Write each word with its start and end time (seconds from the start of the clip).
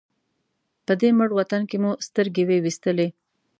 په 0.85 0.93
دې 1.01 1.09
مړ 1.17 1.29
وطن 1.39 1.61
کې 1.69 1.77
مو 1.83 1.91
سترګې 2.07 2.43
وې 2.45 2.57
وېستلې. 2.61 3.07